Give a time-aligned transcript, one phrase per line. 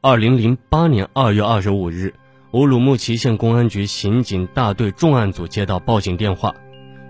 [0.00, 2.14] 二零零八年二月二十五日，
[2.52, 6.54] 乌鲁木齐县公安局刑警大队重案组接到报警电话：“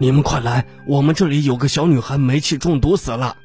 [0.01, 3.37] 你们快来，我们这里有个小女孩煤气中毒死了。”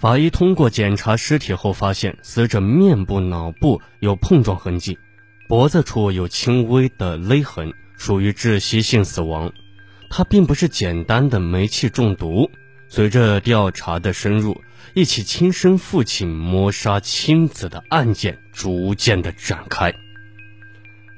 [0.00, 4.98] 法医通过检查尸体后发现，死者面部、脑部有碰撞痕迹，
[5.46, 9.52] 脖子处有轻微的勒痕，属于窒息性死亡。
[10.10, 12.50] 她并不是简单的煤气中毒。
[12.90, 14.62] 随着调查的深入，
[14.94, 19.94] 一起亲生父亲谋杀亲子的案件逐渐的展开。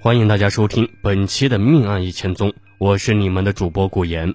[0.01, 4.35] 欢迎大家收听本期的《命案一千宗》，我是你们的主播古言。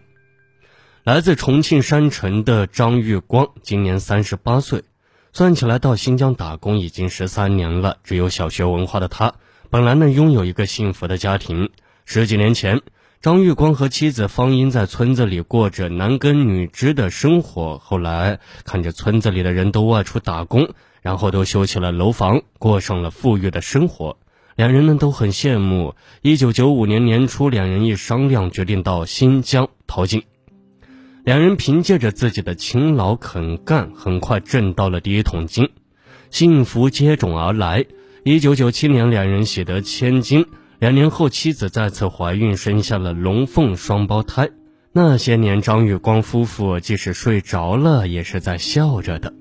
[1.04, 4.86] 来自重庆山城的张玉光今年三十八岁，
[5.34, 7.98] 算起来到新疆打工已经十三年了。
[8.06, 9.34] 只有小学文化的他，
[9.70, 11.70] 本来呢拥有一个幸福的家庭。
[12.06, 12.82] 十几年前。
[13.26, 17.80] 张玉光和妻子方英在村子里过着男耕女织的生活。
[17.80, 20.70] 后来看着村子里的人都外出打工，
[21.02, 24.20] 然后都修起了楼房，过上了富裕的生活，
[24.56, 25.96] 两人呢都很羡慕。
[26.22, 30.22] 一九九五年年初，两人一商量，决定到新疆淘金。
[31.24, 35.72] 两人凭借着自己的勤劳肯干，很快挣到了第一桶金，
[36.30, 37.88] 幸福接踵而来。
[38.24, 40.46] 一九九七年，两人喜得千金。
[40.86, 44.52] 两年后，妻子再次怀孕，生下了龙凤双胞胎。
[44.92, 49.34] 那些年，张玉光夫妇即使睡着了，也是在笑着的。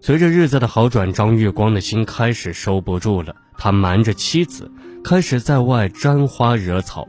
[0.00, 3.36] 随着日子的好转，张玉光的心开始收不住了。
[3.56, 4.68] 他瞒着妻子，
[5.04, 7.06] 开始在外沾花惹草。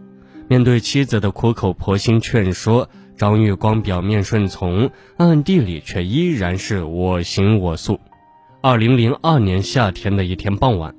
[0.47, 7.99] 面对妻子的苦口婆心劝说，张玉光表面顺从，暗地里却依然是我行我素。
[8.61, 10.93] 二零零二年夏天的一天傍晚。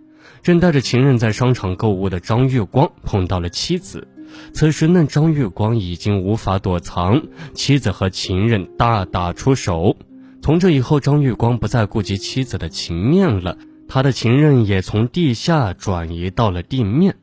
[0.47, 4.06] 正带着情人在商场购物的张月光碰到了妻子，
[4.55, 7.20] 此时呢，张月光已经无法躲藏，
[7.53, 9.97] 妻子和情人大打出手。
[10.41, 17.16] 从这以后，张月光不再顾及妻子的情面了，他的情人也从地下转移到了地面。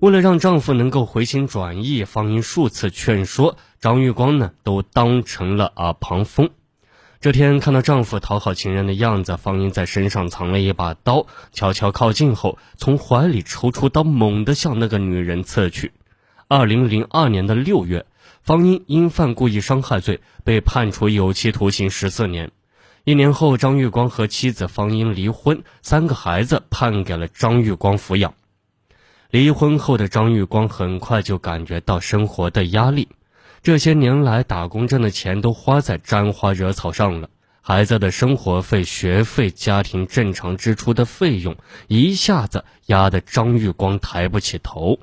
[0.00, 6.50] 为了让丈夫能够回心转意，方英数次劝说张月光呢，都当成了耳旁风。
[7.22, 15.92] 这天看到丈夫讨好情人的样子，方英在身上藏了一把刀，悄悄靠近后，从怀里抽出刀，猛地向那个女人刺去。
[16.48, 18.06] 二零零二年的六月，
[18.42, 22.50] 方英因犯故意伤害罪被判处有期徒刑十四年。
[23.04, 28.34] 一年后，张玉光和妻子方英离婚，三个孩子判给了张玉光抚养。
[29.30, 33.06] 离婚后的张玉光很快就感觉到生活的压力。
[33.62, 37.30] 这些年来打工挣的钱都花在沾花惹草上了，
[37.60, 41.56] 孩子的生活费、学费、家庭正常支出的费用
[41.86, 44.98] 一下子压得张玉光抬不起头。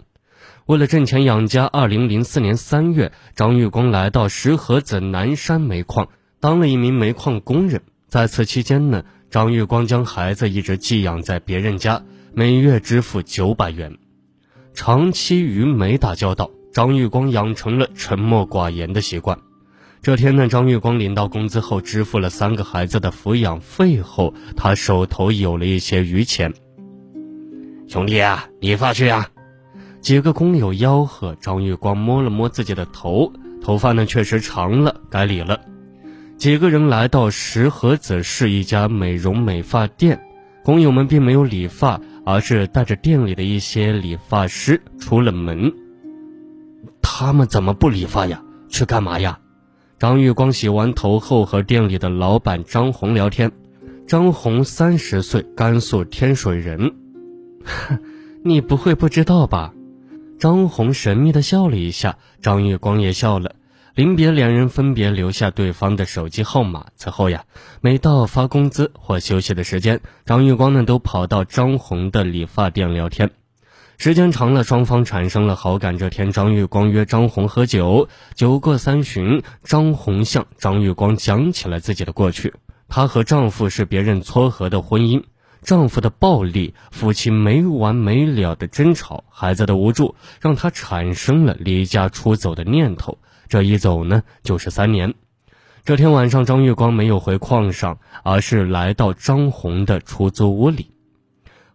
[0.65, 6.09] 为了挣钱养家，二零零四年三月，张玉光来到石河子南山煤矿
[6.41, 7.81] 当了一名煤矿工人。
[8.09, 12.03] 在此期间呢，张玉光将孩子一直寄养在别人家，
[12.33, 13.97] 每月支付九百元。
[14.73, 16.51] 长期与煤打交道。
[16.79, 19.37] 张玉光养成了沉默寡言的习惯。
[20.01, 26.53] 这天呢，张玉光领到工资后，支付了三个孩子的抚养费后，他手头有了一些余钱。
[27.89, 29.27] 兄弟啊，理发去啊！
[29.99, 31.35] 几个工友吆喝。
[31.35, 35.59] 张玉光摸了摸自己的头，头发呢确实长了，该理了。
[36.37, 40.17] 几个人来到石河子市一家美容美发店，
[40.63, 45.73] 工友们并没有理发，而是带着店里的一些理发师出了门。
[47.21, 48.41] 他们怎么不理发呀？
[48.69, 49.39] 去干嘛呀？
[49.99, 53.51] 张玉光洗完头后和店里的老板张红聊天。
[54.07, 56.95] 张红三十岁，甘肃天水人。
[58.41, 59.73] 你不会不知道吧？
[60.39, 63.51] 张红神秘的笑了一下，张玉光也笑了。
[63.95, 66.85] 临别，两人分别留下对方的手机号码。
[66.95, 67.43] 此后呀，
[67.81, 73.29] 每到发工资或休息的时间，张玉光呢都跑到张红的理发店聊天。
[73.99, 75.97] 时间长了，双方产生了好感。
[75.97, 82.53] 这天，张玉光约张红喝酒，酒过三巡，张红向张玉光讲起了自己的过去。
[82.87, 85.23] 她和丈夫是别人撮合的婚姻，
[85.63, 93.17] 丈夫的暴力，夫妻没完没了的争吵，孩子的无助，让她产生了离家出走的念头。
[93.49, 95.13] 这一走呢，就是三年。
[95.83, 100.93] 这天晚上，张玉光没有回矿上，而是来到张红的出租屋里。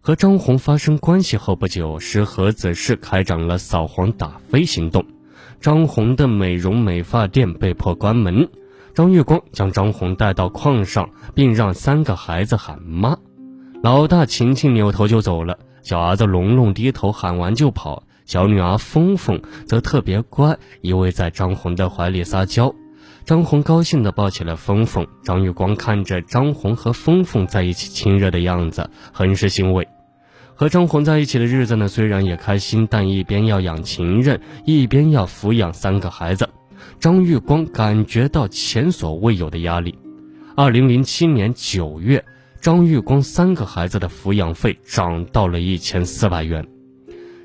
[0.05, 5.03] 和张红发生关系后不久，石河子市开展了扫黄打非行动，
[5.59, 8.47] 张红的美容美发店被迫关门。
[8.93, 13.17] 张月光将张红带到矿上，并让三个孩子喊妈。
[13.81, 22.71] 老大晴晴扭头就走了，小儿子龙龙低头喊完就跑，小女儿峰峰则特别乖，依偎在张红的怀里撒娇。
[23.25, 25.07] 张红高兴地抱起了峰峰。
[25.23, 29.87] 张玉光看着张红和峰峰在一起亲热的样子，很是欣慰。
[30.57, 36.49] 和张红在一起的日子呢，虽然也开心，但一边要养情人，一边要抚养三个孩子，
[36.97, 39.99] 张玉光感觉到前所未有的压力。
[40.55, 42.23] 二零零七年九月，
[42.61, 46.65] 张玉光三个孩子的抚养费涨到了一千四百元。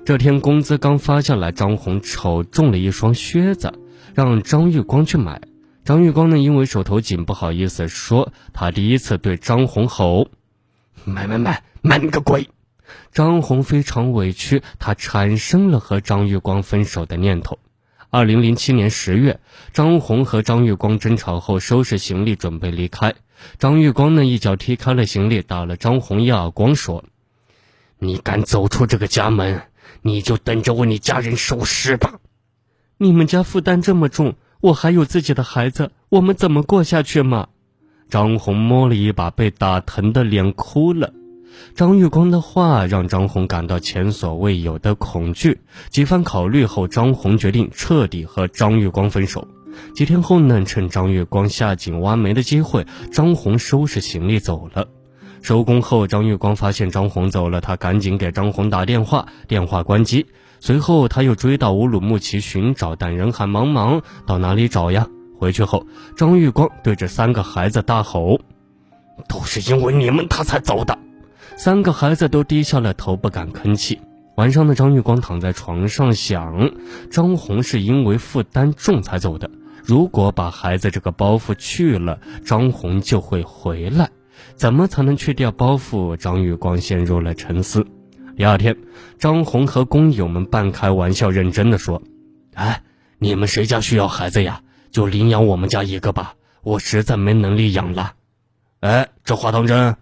[0.05, 3.73] 这天工资刚发下来，张红瞅中了一双靴子，
[4.15, 5.41] 让张玉光去买。
[5.85, 10.29] 张玉光呢，因为手头紧，不好意思说，他第一次对张红吼
[11.05, 12.49] ：“买买买，买你个鬼！”
[13.13, 17.59] 张红非常委屈，她产生了和张玉光分手的念头。
[18.11, 19.39] 二零零七年十月，
[19.73, 23.15] 张红和张玉光争吵后，收拾行李准备离开。
[23.59, 27.05] 张玉光呢，一脚踢开了行李，打了张红一耳光，说
[27.99, 29.63] ：“你敢走出这个家门，
[30.03, 32.19] 你就等着为你家人收尸吧！
[32.99, 37.49] 你们家负担这么重，我还有自己的孩子，我们怎么过下去嘛？”
[38.11, 41.15] 张红摸了一把被打疼的脸，哭了。
[41.75, 45.61] 张玉光的话让张红感到前所未有的恐惧。
[45.89, 49.47] 几番考虑后，张红决定彻底和张玉光分手。
[49.95, 54.89] 几天后呢，趁张玉光下井挖煤的机会，张红收拾行李走了。
[55.43, 60.27] 收工后，张玉光发现张红走了，他赶紧给张红打电话，电话关机。
[60.59, 65.07] 随后，他又追到乌鲁木齐寻找，但人海茫茫，到哪里找呀？
[65.39, 65.87] 回去后，
[66.17, 68.39] 张玉光对着三个孩子大吼
[69.27, 70.99] ：“都是因为你们，他才走的。”
[71.63, 74.01] 三个孩子都低下了头，不敢吭气。
[74.37, 76.71] 晚上的张玉光躺在床上想：
[77.11, 79.51] 张红是因为负担重才走的。
[79.85, 84.09] 如果把孩子这个包袱去了，张红就会回来。
[84.55, 86.17] 怎么才能去掉包袱？
[86.17, 87.87] 张玉光陷入了沉思。
[88.39, 88.75] 第二天，
[89.19, 92.01] 张红和工友们半开玩笑、认真的说
[92.57, 92.83] ：“哎，
[93.19, 94.63] 你们谁家需要孩子呀？
[94.91, 98.15] 就领养我们家一个吧，我实在没能力养了。”
[98.81, 99.95] 哎，这话当真？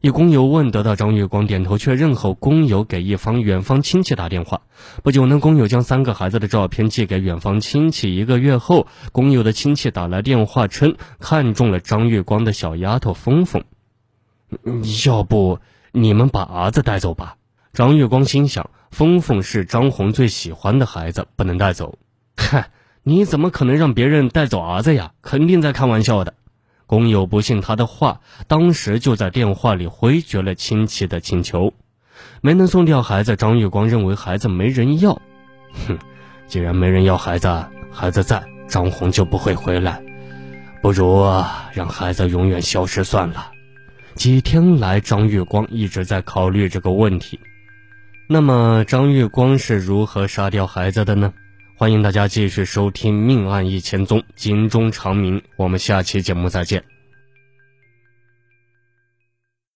[0.00, 4.62] 一工友问，得到张月光点头确认后，工友给一方远方亲戚打电话。
[5.02, 8.16] 不久呢，工友将三个孩子的照片寄给远方亲戚。
[8.16, 13.62] 一个月后，工友的亲戚打来电话称看中了张月光的小丫头峰峰，
[15.06, 15.58] 要不
[15.92, 17.36] 你们把儿子带走吧？
[17.74, 21.98] 张月光心想，峰峰是张红最喜欢的孩子，不能带走。
[22.40, 22.70] 嗨，
[23.02, 25.12] 你怎么可能让别人带走儿子呀？
[25.20, 26.32] 肯定在开玩笑的。
[26.90, 31.72] 工友不信他的话，当时就在电话里回绝了亲戚的请求，
[32.40, 33.36] 没能送掉孩子。
[33.36, 35.12] 张玉光认为孩子没人要，
[35.86, 35.96] 哼，
[36.48, 37.46] 既然没人要孩子，
[37.92, 40.02] 孩子在，张红就不会回来，
[40.82, 41.24] 不如
[41.72, 43.52] 让孩子永远消失算了。
[44.16, 47.38] 几天来，张玉光一直在考虑这个问题。
[48.28, 51.32] 那么，张玉光是如何杀掉孩子的呢？
[51.80, 55.40] 欢迎大家继续收听《命案一千宗》，警钟长鸣。
[55.56, 56.84] 我们下期节目再见。